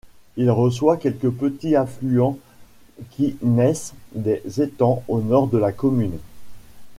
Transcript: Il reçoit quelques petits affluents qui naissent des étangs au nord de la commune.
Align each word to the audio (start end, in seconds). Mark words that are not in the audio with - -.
Il 0.35 0.49
reçoit 0.49 0.97
quelques 0.97 1.29
petits 1.29 1.75
affluents 1.75 2.39
qui 3.11 3.37
naissent 3.43 3.93
des 4.15 4.41
étangs 4.59 5.03
au 5.07 5.19
nord 5.21 5.45
de 5.45 5.59
la 5.59 5.71
commune. 5.71 6.17